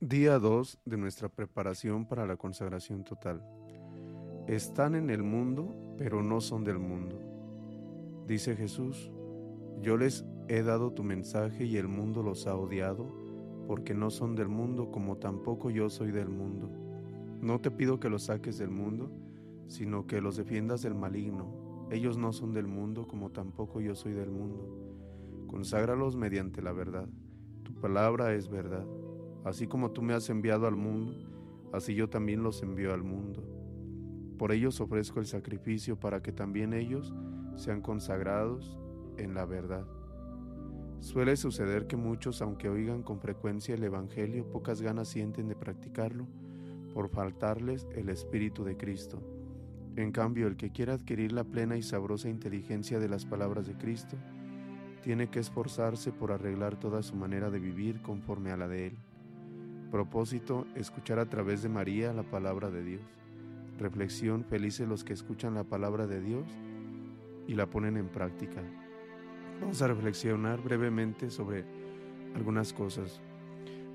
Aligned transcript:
Día 0.00 0.38
2 0.38 0.80
de 0.84 0.98
nuestra 0.98 1.30
preparación 1.30 2.04
para 2.04 2.26
la 2.26 2.36
consagración 2.36 3.02
total. 3.02 3.42
Están 4.46 4.94
en 4.94 5.08
el 5.08 5.22
mundo, 5.22 5.74
pero 5.96 6.22
no 6.22 6.42
son 6.42 6.64
del 6.64 6.78
mundo. 6.78 7.18
Dice 8.26 8.54
Jesús, 8.56 9.10
yo 9.80 9.96
les 9.96 10.26
he 10.48 10.62
dado 10.62 10.92
tu 10.92 11.02
mensaje 11.02 11.64
y 11.64 11.78
el 11.78 11.88
mundo 11.88 12.22
los 12.22 12.46
ha 12.46 12.56
odiado, 12.56 13.10
porque 13.66 13.94
no 13.94 14.10
son 14.10 14.36
del 14.36 14.48
mundo 14.48 14.90
como 14.90 15.16
tampoco 15.16 15.70
yo 15.70 15.88
soy 15.88 16.10
del 16.10 16.28
mundo. 16.28 16.70
No 17.40 17.62
te 17.62 17.70
pido 17.70 17.98
que 17.98 18.10
los 18.10 18.24
saques 18.24 18.58
del 18.58 18.70
mundo, 18.70 19.10
sino 19.66 20.06
que 20.06 20.20
los 20.20 20.36
defiendas 20.36 20.82
del 20.82 20.94
maligno. 20.94 21.88
Ellos 21.90 22.18
no 22.18 22.34
son 22.34 22.52
del 22.52 22.66
mundo 22.66 23.08
como 23.08 23.30
tampoco 23.30 23.80
yo 23.80 23.94
soy 23.94 24.12
del 24.12 24.30
mundo. 24.30 25.46
Conságralos 25.46 26.16
mediante 26.16 26.60
la 26.60 26.72
verdad. 26.72 27.08
Tu 27.62 27.72
palabra 27.80 28.34
es 28.34 28.50
verdad. 28.50 28.86
Así 29.46 29.68
como 29.68 29.92
tú 29.92 30.02
me 30.02 30.12
has 30.12 30.28
enviado 30.28 30.66
al 30.66 30.74
mundo, 30.74 31.14
así 31.72 31.94
yo 31.94 32.08
también 32.10 32.42
los 32.42 32.64
envío 32.64 32.92
al 32.92 33.04
mundo. 33.04 33.44
Por 34.36 34.50
ellos 34.50 34.80
ofrezco 34.80 35.20
el 35.20 35.26
sacrificio 35.26 36.00
para 36.00 36.20
que 36.20 36.32
también 36.32 36.72
ellos 36.72 37.14
sean 37.54 37.80
consagrados 37.80 38.76
en 39.16 39.34
la 39.34 39.44
verdad. 39.44 39.86
Suele 40.98 41.36
suceder 41.36 41.86
que 41.86 41.96
muchos, 41.96 42.42
aunque 42.42 42.68
oigan 42.68 43.04
con 43.04 43.20
frecuencia 43.20 43.76
el 43.76 43.84
Evangelio, 43.84 44.50
pocas 44.50 44.82
ganas 44.82 45.06
sienten 45.06 45.46
de 45.46 45.54
practicarlo 45.54 46.26
por 46.92 47.08
faltarles 47.08 47.86
el 47.94 48.08
Espíritu 48.08 48.64
de 48.64 48.76
Cristo. 48.76 49.22
En 49.94 50.10
cambio, 50.10 50.48
el 50.48 50.56
que 50.56 50.72
quiera 50.72 50.94
adquirir 50.94 51.30
la 51.30 51.44
plena 51.44 51.76
y 51.76 51.82
sabrosa 51.82 52.28
inteligencia 52.28 52.98
de 52.98 53.08
las 53.08 53.24
palabras 53.24 53.68
de 53.68 53.78
Cristo, 53.78 54.16
tiene 55.04 55.30
que 55.30 55.38
esforzarse 55.38 56.10
por 56.10 56.32
arreglar 56.32 56.80
toda 56.80 57.00
su 57.04 57.14
manera 57.14 57.48
de 57.48 57.60
vivir 57.60 58.02
conforme 58.02 58.50
a 58.50 58.56
la 58.56 58.66
de 58.66 58.88
Él. 58.88 58.98
Propósito, 59.90 60.66
escuchar 60.74 61.18
a 61.18 61.28
través 61.28 61.62
de 61.62 61.68
María 61.68 62.12
la 62.12 62.24
palabra 62.24 62.70
de 62.70 62.82
Dios. 62.82 63.02
Reflexión, 63.78 64.44
felices 64.44 64.88
los 64.88 65.04
que 65.04 65.12
escuchan 65.12 65.54
la 65.54 65.64
palabra 65.64 66.06
de 66.06 66.20
Dios 66.20 66.46
y 67.46 67.54
la 67.54 67.66
ponen 67.66 67.96
en 67.96 68.08
práctica. 68.08 68.62
Vamos 69.60 69.80
a 69.82 69.86
reflexionar 69.86 70.60
brevemente 70.62 71.30
sobre 71.30 71.64
algunas 72.34 72.72
cosas. 72.72 73.20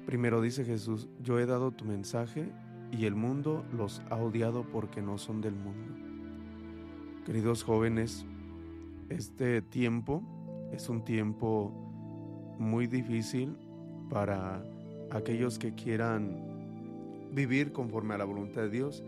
Primero 0.06 0.42
dice 0.42 0.66
Jesús, 0.66 1.10
yo 1.22 1.40
he 1.40 1.46
dado 1.46 1.72
tu 1.72 1.86
mensaje 1.86 2.50
y 2.92 3.06
el 3.06 3.16
mundo 3.16 3.66
los 3.72 4.02
ha 4.10 4.16
odiado 4.16 4.64
porque 4.64 5.02
no 5.02 5.18
son 5.18 5.42
del 5.42 5.56
mundo. 5.56 5.94
Queridos 7.26 7.64
jóvenes, 7.64 8.26
este 9.10 9.62
tiempo 9.62 10.24
es 10.72 10.90
un 10.90 11.04
tiempo 11.04 11.72
muy 12.58 12.88
difícil 12.88 13.58
para 14.10 14.64
aquellos 15.12 15.60
que 15.60 15.74
quieran 15.76 16.52
vivir 17.34 17.72
conforme 17.72 18.14
a 18.14 18.18
la 18.18 18.26
voluntad 18.26 18.64
de 18.64 18.70
Dios. 18.70 19.04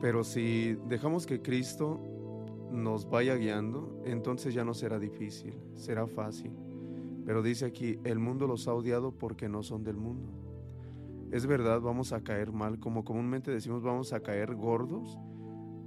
Pero 0.00 0.24
si 0.24 0.76
dejamos 0.88 1.26
que 1.26 1.40
Cristo 1.40 2.00
nos 2.70 3.08
vaya 3.08 3.36
guiando, 3.36 4.02
entonces 4.04 4.54
ya 4.54 4.64
no 4.64 4.74
será 4.74 4.98
difícil, 4.98 5.54
será 5.74 6.06
fácil. 6.06 6.52
Pero 7.24 7.42
dice 7.42 7.64
aquí, 7.64 7.98
el 8.04 8.18
mundo 8.18 8.46
los 8.46 8.68
ha 8.68 8.74
odiado 8.74 9.12
porque 9.12 9.48
no 9.48 9.62
son 9.62 9.84
del 9.84 9.96
mundo. 9.96 10.28
Es 11.30 11.46
verdad, 11.46 11.80
vamos 11.80 12.12
a 12.12 12.22
caer 12.22 12.52
mal, 12.52 12.78
como 12.78 13.04
comúnmente 13.04 13.50
decimos, 13.50 13.82
vamos 13.82 14.12
a 14.12 14.20
caer 14.20 14.54
gordos 14.54 15.18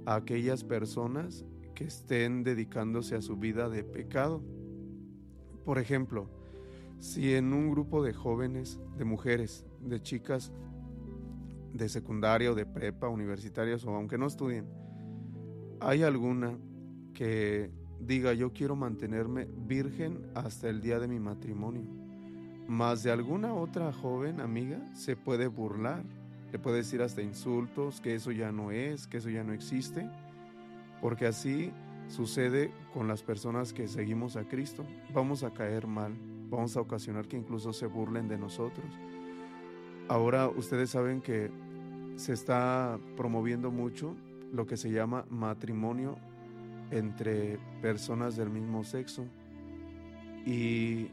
a 0.04 0.16
aquellas 0.16 0.64
personas 0.64 1.44
que 1.74 1.84
estén 1.84 2.42
dedicándose 2.42 3.14
a 3.14 3.22
su 3.22 3.36
vida 3.36 3.68
de 3.68 3.84
pecado. 3.84 4.42
Por 5.64 5.78
ejemplo, 5.78 6.28
si 7.00 7.34
en 7.34 7.52
un 7.52 7.70
grupo 7.70 8.02
de 8.02 8.12
jóvenes, 8.12 8.80
de 8.96 9.04
mujeres, 9.04 9.66
de 9.80 10.00
chicas 10.00 10.52
de 11.72 11.88
secundaria 11.88 12.50
o 12.50 12.54
de 12.54 12.66
prepa, 12.66 13.08
universitarias 13.08 13.84
o 13.84 13.94
aunque 13.94 14.18
no 14.18 14.26
estudien, 14.26 14.66
hay 15.80 16.02
alguna 16.02 16.58
que 17.14 17.70
diga 18.00 18.32
yo 18.32 18.52
quiero 18.52 18.74
mantenerme 18.74 19.48
virgen 19.66 20.26
hasta 20.34 20.68
el 20.68 20.80
día 20.80 20.98
de 20.98 21.08
mi 21.08 21.20
matrimonio, 21.20 21.86
más 22.66 23.02
de 23.02 23.10
alguna 23.12 23.54
otra 23.54 23.92
joven 23.92 24.40
amiga 24.40 24.80
se 24.94 25.16
puede 25.16 25.46
burlar, 25.46 26.04
le 26.50 26.58
puede 26.58 26.78
decir 26.78 27.02
hasta 27.02 27.22
insultos, 27.22 28.00
que 28.00 28.14
eso 28.14 28.32
ya 28.32 28.50
no 28.50 28.70
es, 28.70 29.06
que 29.06 29.18
eso 29.18 29.30
ya 29.30 29.44
no 29.44 29.52
existe, 29.52 30.08
porque 31.00 31.26
así 31.26 31.72
sucede 32.08 32.72
con 32.92 33.06
las 33.06 33.22
personas 33.22 33.72
que 33.72 33.86
seguimos 33.86 34.36
a 34.36 34.48
Cristo, 34.48 34.84
vamos 35.12 35.44
a 35.44 35.52
caer 35.52 35.86
mal 35.86 36.14
vamos 36.50 36.76
a 36.76 36.80
ocasionar 36.80 37.26
que 37.26 37.36
incluso 37.36 37.72
se 37.72 37.86
burlen 37.86 38.28
de 38.28 38.38
nosotros. 38.38 38.86
Ahora 40.08 40.48
ustedes 40.48 40.90
saben 40.90 41.20
que 41.20 41.50
se 42.16 42.32
está 42.32 42.98
promoviendo 43.16 43.70
mucho 43.70 44.16
lo 44.52 44.66
que 44.66 44.76
se 44.76 44.90
llama 44.90 45.26
matrimonio 45.30 46.16
entre 46.90 47.58
personas 47.82 48.36
del 48.36 48.50
mismo 48.50 48.84
sexo. 48.84 49.26
Y 50.46 51.08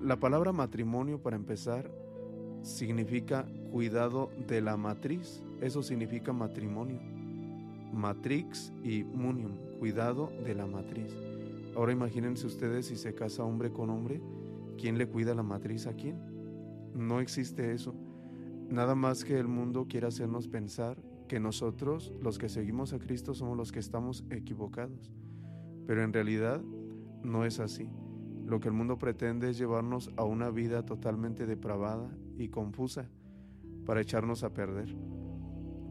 la 0.00 0.16
palabra 0.20 0.52
matrimonio, 0.52 1.20
para 1.20 1.36
empezar, 1.36 1.90
significa 2.62 3.46
cuidado 3.72 4.30
de 4.46 4.60
la 4.60 4.76
matriz. 4.76 5.42
Eso 5.60 5.82
significa 5.82 6.32
matrimonio. 6.32 7.00
Matrix 7.92 8.72
y 8.84 9.02
munium, 9.02 9.56
cuidado 9.80 10.30
de 10.44 10.54
la 10.54 10.66
matriz. 10.66 11.12
Ahora 11.78 11.92
imagínense 11.92 12.44
ustedes 12.44 12.86
si 12.86 12.96
se 12.96 13.14
casa 13.14 13.44
hombre 13.44 13.70
con 13.70 13.88
hombre, 13.88 14.20
¿quién 14.76 14.98
le 14.98 15.06
cuida 15.06 15.32
la 15.32 15.44
matriz 15.44 15.86
a 15.86 15.94
quién? 15.94 16.18
No 16.92 17.20
existe 17.20 17.72
eso. 17.72 17.94
Nada 18.68 18.96
más 18.96 19.24
que 19.24 19.38
el 19.38 19.46
mundo 19.46 19.86
quiere 19.88 20.08
hacernos 20.08 20.48
pensar 20.48 21.00
que 21.28 21.38
nosotros, 21.38 22.12
los 22.20 22.36
que 22.36 22.48
seguimos 22.48 22.92
a 22.92 22.98
Cristo, 22.98 23.32
somos 23.32 23.56
los 23.56 23.70
que 23.70 23.78
estamos 23.78 24.24
equivocados. 24.28 25.12
Pero 25.86 26.02
en 26.02 26.12
realidad 26.12 26.60
no 27.22 27.44
es 27.44 27.60
así. 27.60 27.88
Lo 28.44 28.58
que 28.58 28.66
el 28.66 28.74
mundo 28.74 28.98
pretende 28.98 29.48
es 29.48 29.56
llevarnos 29.56 30.10
a 30.16 30.24
una 30.24 30.50
vida 30.50 30.84
totalmente 30.84 31.46
depravada 31.46 32.10
y 32.36 32.48
confusa 32.48 33.08
para 33.86 34.00
echarnos 34.00 34.42
a 34.42 34.52
perder. 34.52 34.96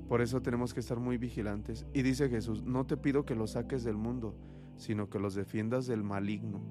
Por 0.09 0.21
eso 0.21 0.41
tenemos 0.41 0.73
que 0.73 0.81
estar 0.81 0.99
muy 0.99 1.17
vigilantes. 1.17 1.85
Y 1.93 2.01
dice 2.01 2.27
Jesús, 2.27 2.61
no 2.65 2.85
te 2.85 2.97
pido 2.97 3.25
que 3.25 3.35
lo 3.35 3.47
saques 3.47 3.85
del 3.85 3.95
mundo, 3.95 4.35
sino 4.77 5.09
que 5.09 5.19
los 5.19 5.35
defiendas 5.35 5.87
del 5.87 6.03
maligno. 6.03 6.61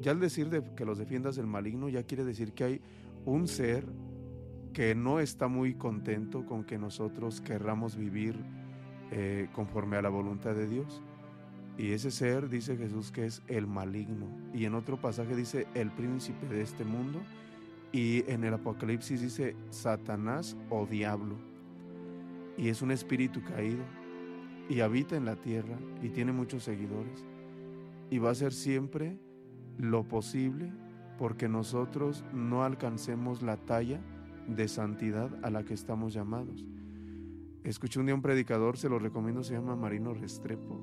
Ya 0.00 0.12
al 0.12 0.20
decir 0.20 0.48
de 0.48 0.64
que 0.74 0.84
los 0.84 0.98
defiendas 0.98 1.36
del 1.36 1.46
maligno, 1.46 1.88
ya 1.88 2.04
quiere 2.04 2.24
decir 2.24 2.52
que 2.52 2.64
hay 2.64 2.80
un 3.26 3.46
ser 3.46 3.84
que 4.72 4.94
no 4.94 5.20
está 5.20 5.48
muy 5.48 5.74
contento 5.74 6.46
con 6.46 6.64
que 6.64 6.78
nosotros 6.78 7.40
querramos 7.40 7.96
vivir 7.96 8.36
eh, 9.10 9.48
conforme 9.52 9.96
a 9.96 10.02
la 10.02 10.08
voluntad 10.08 10.54
de 10.54 10.68
Dios. 10.68 11.02
Y 11.76 11.92
ese 11.92 12.10
ser 12.10 12.48
dice 12.48 12.76
Jesús 12.76 13.10
que 13.10 13.26
es 13.26 13.42
el 13.48 13.66
maligno. 13.66 14.26
Y 14.54 14.64
en 14.64 14.74
otro 14.74 15.00
pasaje 15.00 15.34
dice 15.34 15.66
el 15.74 15.90
príncipe 15.90 16.46
de 16.46 16.62
este 16.62 16.84
mundo. 16.84 17.20
Y 17.92 18.24
en 18.30 18.44
el 18.44 18.54
Apocalipsis 18.54 19.20
dice 19.20 19.56
Satanás 19.70 20.56
o 20.70 20.86
diablo. 20.86 21.36
Y 22.56 22.68
es 22.68 22.82
un 22.82 22.90
espíritu 22.90 23.42
caído. 23.42 23.82
Y 24.68 24.80
habita 24.80 25.16
en 25.16 25.24
la 25.24 25.36
tierra 25.36 25.76
y 26.00 26.10
tiene 26.10 26.32
muchos 26.32 26.62
seguidores 26.62 27.24
y 28.10 28.18
va 28.18 28.30
a 28.30 28.34
ser 28.34 28.52
siempre 28.52 29.18
lo 29.78 30.06
posible 30.06 30.72
porque 31.18 31.48
nosotros 31.48 32.24
no 32.32 32.64
alcancemos 32.64 33.42
la 33.42 33.56
talla 33.56 34.00
de 34.48 34.68
santidad 34.68 35.30
a 35.42 35.50
la 35.50 35.64
que 35.64 35.74
estamos 35.74 36.12
llamados. 36.12 36.66
Escuché 37.62 38.00
un 38.00 38.06
día 38.06 38.14
un 38.14 38.22
predicador, 38.22 38.76
se 38.76 38.88
lo 38.88 38.98
recomiendo, 38.98 39.42
se 39.44 39.54
llama 39.54 39.76
Marino 39.76 40.14
Restrepo, 40.14 40.80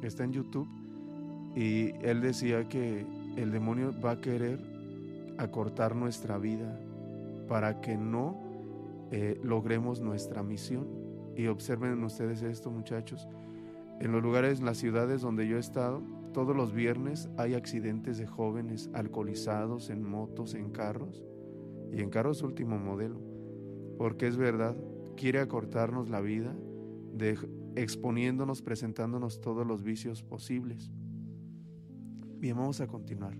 está 0.00 0.24
en 0.24 0.32
YouTube, 0.32 0.68
y 1.54 1.92
él 2.02 2.20
decía 2.20 2.68
que 2.68 3.04
el 3.36 3.50
demonio 3.50 3.92
va 4.00 4.12
a 4.12 4.20
querer 4.20 4.60
acortar 5.38 5.96
nuestra 5.96 6.38
vida 6.38 6.78
para 7.48 7.80
que 7.80 7.96
no 7.96 8.38
eh, 9.10 9.40
logremos 9.42 10.00
nuestra 10.00 10.42
misión. 10.42 10.86
Y 11.36 11.48
observen 11.48 12.02
ustedes 12.04 12.42
esto, 12.42 12.70
muchachos. 12.70 13.26
En 13.98 14.12
los 14.12 14.22
lugares, 14.22 14.60
las 14.60 14.78
ciudades 14.78 15.22
donde 15.22 15.48
yo 15.48 15.56
he 15.56 15.60
estado, 15.60 16.02
todos 16.32 16.56
los 16.56 16.72
viernes 16.72 17.28
hay 17.36 17.54
accidentes 17.54 18.18
de 18.18 18.26
jóvenes 18.26 18.90
alcoholizados 18.94 19.90
en 19.90 20.02
motos, 20.02 20.54
en 20.54 20.70
carros 20.70 21.24
y 21.92 22.00
en 22.00 22.10
carros 22.10 22.42
último 22.42 22.78
modelo. 22.78 23.20
Porque 23.98 24.26
es 24.26 24.36
verdad, 24.36 24.76
quiere 25.16 25.40
acortarnos 25.40 26.08
la 26.08 26.20
vida 26.20 26.56
exponiéndonos, 27.76 28.62
presentándonos 28.62 29.40
todos 29.40 29.66
los 29.66 29.82
vicios 29.82 30.22
posibles. 30.22 30.90
Bien, 32.38 32.56
vamos 32.56 32.80
a 32.80 32.86
continuar. 32.86 33.36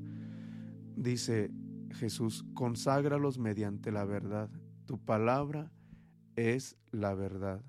Dice 0.97 1.51
Jesús, 1.93 2.45
conságralos 2.55 3.39
mediante 3.39 3.91
la 3.93 4.05
verdad. 4.05 4.51
Tu 4.87 4.99
palabra 4.99 5.73
es 6.37 6.77
la 6.91 7.15
verdad. 7.15 7.65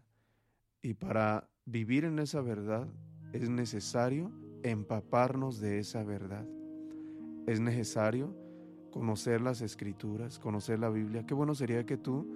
Y 0.81 0.95
para 0.95 1.49
vivir 1.65 2.05
en 2.05 2.19
esa 2.19 2.41
verdad 2.41 2.87
es 3.33 3.49
necesario 3.49 4.31
empaparnos 4.63 5.59
de 5.59 5.79
esa 5.79 6.03
verdad. 6.03 6.47
Es 7.47 7.59
necesario 7.59 8.35
conocer 8.91 9.41
las 9.41 9.61
escrituras, 9.61 10.37
conocer 10.37 10.79
la 10.79 10.89
Biblia. 10.89 11.25
Qué 11.25 11.33
bueno 11.33 11.55
sería 11.55 11.85
que 11.85 11.97
tú, 11.97 12.27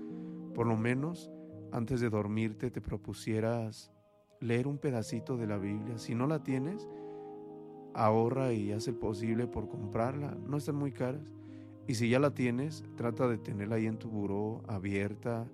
por 0.55 0.65
lo 0.65 0.77
menos, 0.77 1.29
antes 1.71 2.01
de 2.01 2.09
dormirte, 2.09 2.71
te 2.71 2.81
propusieras 2.81 3.91
leer 4.39 4.67
un 4.67 4.77
pedacito 4.77 5.37
de 5.37 5.47
la 5.47 5.57
Biblia. 5.57 5.97
Si 5.97 6.15
no 6.15 6.27
la 6.27 6.43
tienes, 6.43 6.87
ahorra 7.93 8.53
y 8.53 8.71
haz 8.71 8.87
el 8.87 8.95
posible 8.95 9.47
por 9.47 9.67
comprarla. 9.67 10.37
No 10.47 10.57
están 10.57 10.75
muy 10.75 10.91
caras. 10.91 11.33
Y 11.87 11.95
si 11.95 12.09
ya 12.09 12.19
la 12.19 12.33
tienes, 12.33 12.83
trata 12.95 13.27
de 13.27 13.37
tenerla 13.37 13.75
ahí 13.75 13.85
en 13.85 13.99
tu 13.99 14.09
buró, 14.09 14.63
abierta, 14.67 15.47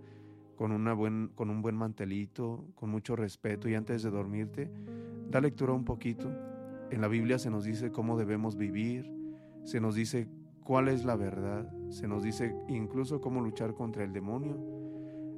con, 0.56 0.72
una 0.72 0.94
buen, 0.94 1.30
con 1.36 1.50
un 1.50 1.62
buen 1.62 1.76
mantelito, 1.76 2.64
con 2.76 2.90
mucho 2.90 3.16
respeto. 3.16 3.68
Y 3.68 3.76
antes 3.76 4.04
de 4.04 4.12
dormirte, 4.12 4.72
da 5.30 5.42
lectura 5.42 5.74
un 5.74 5.84
poquito. 5.84 6.32
En 6.92 7.00
la 7.00 7.08
Biblia 7.08 7.40
se 7.40 7.50
nos 7.50 7.64
dice 7.64 7.90
cómo 7.90 8.18
debemos 8.18 8.58
vivir, 8.58 9.10
se 9.64 9.80
nos 9.80 9.96
dice 9.96 10.28
cuál 10.62 10.90
es 10.90 11.06
la 11.06 11.16
verdad, 11.16 11.72
se 11.90 12.06
nos 12.06 12.22
dice 12.22 12.54
incluso 12.68 13.22
cómo 13.22 13.40
luchar 13.40 13.74
contra 13.74 14.04
el 14.04 14.12
demonio, 14.12 14.60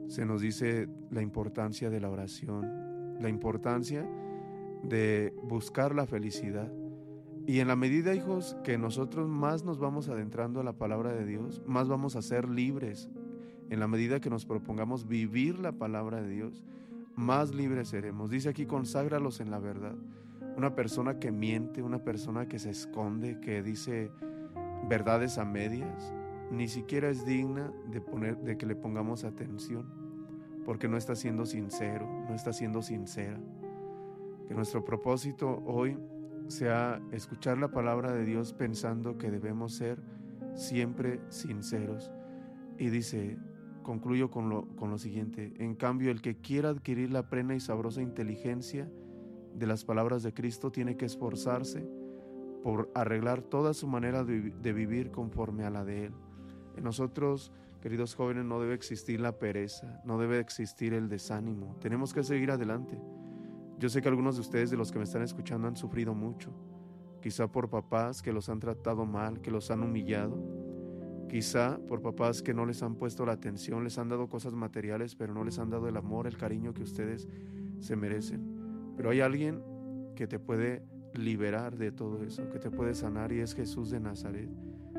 se 0.07 0.25
nos 0.25 0.41
dice 0.41 0.89
la 1.11 1.21
importancia 1.21 1.91
de 1.91 2.01
la 2.01 2.09
oración, 2.09 3.19
la 3.21 3.29
importancia 3.29 4.03
de 4.81 5.31
buscar 5.43 5.93
la 5.93 6.07
felicidad. 6.07 6.73
Y 7.45 7.59
en 7.59 7.67
la 7.67 7.75
medida, 7.75 8.15
hijos, 8.15 8.57
que 8.63 8.79
nosotros 8.79 9.29
más 9.29 9.63
nos 9.63 9.77
vamos 9.77 10.09
adentrando 10.09 10.59
a 10.59 10.63
la 10.63 10.73
palabra 10.73 11.13
de 11.13 11.23
Dios, 11.23 11.61
más 11.67 11.87
vamos 11.87 12.15
a 12.15 12.23
ser 12.23 12.49
libres. 12.49 13.09
En 13.69 13.79
la 13.79 13.87
medida 13.87 14.19
que 14.19 14.31
nos 14.31 14.45
propongamos 14.45 15.07
vivir 15.07 15.59
la 15.59 15.73
palabra 15.73 16.19
de 16.19 16.29
Dios, 16.29 16.63
más 17.15 17.53
libres 17.53 17.89
seremos. 17.89 18.31
Dice 18.31 18.49
aquí, 18.49 18.65
conságralos 18.65 19.39
en 19.39 19.51
la 19.51 19.59
verdad. 19.59 19.95
Una 20.55 20.75
persona 20.75 21.19
que 21.19 21.31
miente, 21.31 21.81
una 21.81 22.03
persona 22.03 22.47
que 22.47 22.59
se 22.59 22.69
esconde, 22.69 23.39
que 23.39 23.63
dice 23.63 24.11
verdades 24.87 25.37
a 25.37 25.45
medias, 25.45 26.13
ni 26.51 26.67
siquiera 26.67 27.09
es 27.09 27.25
digna 27.25 27.71
de, 27.89 28.01
poner, 28.01 28.37
de 28.37 28.57
que 28.57 28.65
le 28.65 28.75
pongamos 28.75 29.23
atención, 29.23 29.85
porque 30.65 30.87
no 30.87 30.97
está 30.97 31.15
siendo 31.15 31.45
sincero, 31.45 32.07
no 32.27 32.35
está 32.35 32.53
siendo 32.53 32.81
sincera. 32.81 33.39
Que 34.47 34.53
nuestro 34.53 34.85
propósito 34.85 35.63
hoy 35.65 35.97
sea 36.47 37.01
escuchar 37.11 37.57
la 37.57 37.69
palabra 37.69 38.11
de 38.11 38.25
Dios 38.25 38.53
pensando 38.53 39.17
que 39.17 39.31
debemos 39.31 39.73
ser 39.73 39.99
siempre 40.53 41.19
sinceros. 41.29 42.11
Y 42.77 42.89
dice, 42.89 43.37
concluyo 43.81 44.29
con 44.29 44.49
lo, 44.49 44.67
con 44.75 44.89
lo 44.89 44.97
siguiente, 44.97 45.53
en 45.57 45.75
cambio 45.75 46.11
el 46.11 46.21
que 46.21 46.35
quiera 46.35 46.69
adquirir 46.69 47.11
la 47.11 47.29
plena 47.29 47.55
y 47.55 47.59
sabrosa 47.59 48.01
inteligencia 48.01 48.89
de 49.53 49.67
las 49.67 49.85
palabras 49.85 50.23
de 50.23 50.33
Cristo 50.33 50.71
tiene 50.71 50.97
que 50.97 51.05
esforzarse 51.05 51.87
por 52.63 52.89
arreglar 52.95 53.41
toda 53.41 53.73
su 53.73 53.87
manera 53.87 54.23
de, 54.23 54.73
vivir 54.73 55.11
conforme 55.11 55.65
a 55.65 55.69
la 55.69 55.83
de 55.83 56.05
Él. 56.05 56.13
En 56.77 56.83
nosotros, 56.85 57.51
queridos 57.81 58.15
jóvenes, 58.15 58.45
no 58.45 58.59
debe 58.59 58.73
existir 58.73 59.19
la 59.19 59.37
pereza, 59.37 60.01
no 60.05 60.17
debe 60.17 60.39
existir 60.39 60.93
el 60.93 61.09
desánimo. 61.09 61.75
Tenemos 61.81 62.13
que 62.13 62.23
seguir 62.23 62.51
adelante. 62.51 62.97
Yo 63.77 63.89
sé 63.89 64.01
que 64.01 64.07
algunos 64.07 64.35
de 64.35 64.41
ustedes, 64.41 64.71
de 64.71 64.77
los 64.77 64.91
que 64.91 64.97
me 64.97 65.03
están 65.03 65.23
escuchando, 65.23 65.67
han 65.67 65.75
sufrido 65.75 66.13
mucho. 66.13 66.51
Quizá 67.21 67.51
por 67.51 67.69
papás 67.69 68.21
que 68.21 68.31
los 68.31 68.47
han 68.47 68.59
tratado 68.59 69.05
mal, 69.05 69.41
que 69.41 69.51
los 69.51 69.69
han 69.69 69.83
humillado. 69.83 70.37
Quizá 71.29 71.79
por 71.87 72.01
papás 72.01 72.41
que 72.41 72.53
no 72.53 72.65
les 72.65 72.81
han 72.81 72.95
puesto 72.95 73.25
la 73.25 73.33
atención, 73.33 73.83
les 73.83 73.97
han 73.97 74.07
dado 74.07 74.29
cosas 74.29 74.53
materiales, 74.53 75.15
pero 75.15 75.33
no 75.33 75.43
les 75.43 75.59
han 75.59 75.69
dado 75.69 75.89
el 75.89 75.97
amor, 75.97 76.27
el 76.27 76.37
cariño 76.37 76.73
que 76.73 76.83
ustedes 76.83 77.27
se 77.79 77.95
merecen. 77.95 78.52
Pero 78.95 79.09
hay 79.09 79.21
alguien 79.21 79.61
que 80.15 80.27
te 80.27 80.39
puede 80.39 80.83
liberar 81.13 81.77
de 81.77 81.91
todo 81.91 82.23
eso, 82.23 82.49
que 82.49 82.59
te 82.59 82.71
puede 82.71 82.95
sanar 82.95 83.31
y 83.31 83.39
es 83.39 83.53
Jesús 83.53 83.91
de 83.91 83.99
Nazaret. 83.99 84.49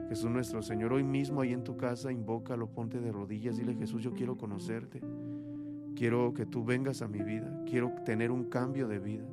Jesús 0.09 0.31
nuestro 0.31 0.63
Señor, 0.63 0.93
hoy 0.93 1.03
mismo 1.03 1.41
ahí 1.41 1.53
en 1.53 1.65
tu 1.65 1.77
casa, 1.77 2.13
invócalo, 2.13 2.69
ponte 2.69 3.01
de 3.01 3.11
rodillas, 3.11 3.57
dile 3.57 3.75
Jesús, 3.75 4.03
yo 4.03 4.13
quiero 4.13 4.37
conocerte, 4.37 5.01
quiero 5.97 6.35
que 6.35 6.47
tú 6.47 6.65
vengas 6.65 7.03
a 7.03 7.09
mi 7.09 7.23
vida, 7.23 7.63
quiero 7.69 7.93
tener 8.05 8.31
un 8.31 8.45
cambio 8.45 8.87
de 8.87 8.99
vida. 8.99 9.27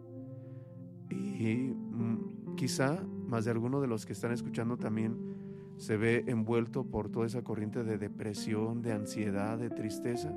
Y 1.09 1.73
mm, 1.73 2.55
quizá 2.55 3.03
más 3.27 3.45
de 3.45 3.51
alguno 3.51 3.81
de 3.81 3.87
los 3.87 4.05
que 4.05 4.13
están 4.13 4.31
escuchando 4.31 4.77
también 4.77 5.17
se 5.77 5.97
ve 5.97 6.23
envuelto 6.27 6.83
por 6.83 7.09
toda 7.09 7.25
esa 7.25 7.41
corriente 7.43 7.83
de 7.83 7.97
depresión, 7.97 8.81
de 8.81 8.93
ansiedad, 8.93 9.57
de 9.57 9.69
tristeza. 9.69 10.31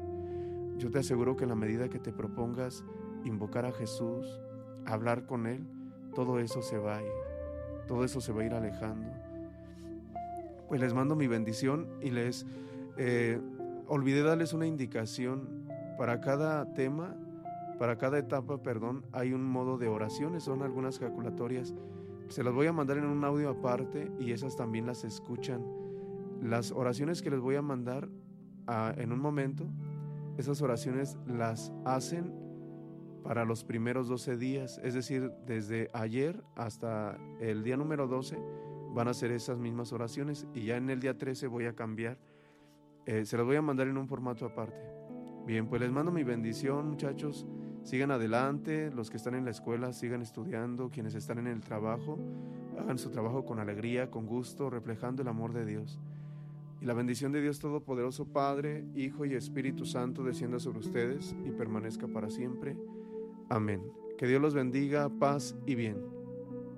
Yo 0.78 0.90
te 0.90 0.98
aseguro 0.98 1.36
que 1.36 1.46
la 1.46 1.54
medida 1.54 1.88
que 1.88 1.98
te 1.98 2.12
propongas 2.12 2.84
invocar 3.24 3.66
a 3.66 3.72
Jesús, 3.72 4.40
hablar 4.86 5.26
con 5.26 5.46
Él, 5.46 5.66
todo 6.14 6.38
eso 6.38 6.62
se 6.62 6.78
va 6.78 6.98
a 6.98 7.02
ir, 7.02 7.12
todo 7.86 8.04
eso 8.04 8.20
se 8.20 8.32
va 8.32 8.42
a 8.42 8.44
ir 8.46 8.54
alejando. 8.54 9.10
Pues 10.68 10.80
les 10.80 10.94
mando 10.94 11.16
mi 11.16 11.26
bendición 11.26 11.88
y 12.00 12.10
les 12.10 12.46
eh, 12.96 13.40
olvidé 13.86 14.22
darles 14.22 14.52
una 14.52 14.66
indicación 14.66 15.66
para 15.98 16.20
cada 16.20 16.72
tema, 16.74 17.16
para 17.78 17.98
cada 17.98 18.18
etapa, 18.18 18.62
perdón, 18.62 19.04
hay 19.12 19.32
un 19.32 19.44
modo 19.44 19.78
de 19.78 19.88
oraciones, 19.88 20.44
son 20.44 20.62
algunas 20.62 20.98
calculatorias. 20.98 21.74
Se 22.28 22.42
las 22.42 22.54
voy 22.54 22.66
a 22.66 22.72
mandar 22.72 22.98
en 22.98 23.04
un 23.04 23.24
audio 23.24 23.50
aparte 23.50 24.10
y 24.18 24.32
esas 24.32 24.56
también 24.56 24.86
las 24.86 25.04
escuchan. 25.04 25.64
Las 26.40 26.72
oraciones 26.72 27.22
que 27.22 27.30
les 27.30 27.40
voy 27.40 27.56
a 27.56 27.62
mandar 27.62 28.08
ah, 28.66 28.94
en 28.96 29.12
un 29.12 29.20
momento, 29.20 29.66
esas 30.38 30.62
oraciones 30.62 31.16
las 31.26 31.72
hacen 31.84 32.43
para 33.24 33.46
los 33.46 33.64
primeros 33.64 34.06
12 34.06 34.36
días, 34.36 34.78
es 34.84 34.92
decir, 34.92 35.32
desde 35.46 35.88
ayer 35.94 36.44
hasta 36.56 37.18
el 37.40 37.64
día 37.64 37.76
número 37.76 38.06
12 38.06 38.38
van 38.94 39.08
a 39.08 39.14
ser 39.14 39.32
esas 39.32 39.58
mismas 39.58 39.92
oraciones 39.94 40.46
y 40.54 40.66
ya 40.66 40.76
en 40.76 40.90
el 40.90 41.00
día 41.00 41.16
13 41.16 41.46
voy 41.46 41.64
a 41.64 41.74
cambiar, 41.74 42.18
eh, 43.06 43.24
se 43.24 43.38
las 43.38 43.46
voy 43.46 43.56
a 43.56 43.62
mandar 43.62 43.88
en 43.88 43.96
un 43.96 44.06
formato 44.06 44.44
aparte. 44.44 44.76
Bien, 45.46 45.66
pues 45.66 45.80
les 45.80 45.90
mando 45.90 46.12
mi 46.12 46.22
bendición 46.22 46.90
muchachos, 46.90 47.46
sigan 47.82 48.10
adelante, 48.10 48.90
los 48.94 49.10
que 49.10 49.16
están 49.16 49.34
en 49.34 49.46
la 49.46 49.50
escuela 49.50 49.94
sigan 49.94 50.20
estudiando, 50.20 50.90
quienes 50.90 51.14
están 51.14 51.38
en 51.38 51.46
el 51.46 51.62
trabajo, 51.62 52.18
hagan 52.78 52.98
su 52.98 53.10
trabajo 53.10 53.46
con 53.46 53.58
alegría, 53.58 54.10
con 54.10 54.26
gusto, 54.26 54.68
reflejando 54.68 55.22
el 55.22 55.28
amor 55.28 55.54
de 55.54 55.64
Dios. 55.64 55.98
Y 56.82 56.84
la 56.84 56.92
bendición 56.92 57.32
de 57.32 57.40
Dios 57.40 57.58
Todopoderoso, 57.58 58.26
Padre, 58.26 58.84
Hijo 58.94 59.24
y 59.24 59.32
Espíritu 59.32 59.86
Santo 59.86 60.22
descienda 60.22 60.58
sobre 60.58 60.80
ustedes 60.80 61.34
y 61.46 61.50
permanezca 61.50 62.06
para 62.06 62.28
siempre. 62.28 62.76
Amén. 63.48 63.82
Que 64.18 64.26
Dios 64.26 64.40
los 64.40 64.54
bendiga, 64.54 65.08
paz 65.08 65.56
y 65.66 65.74
bien. 65.74 66.13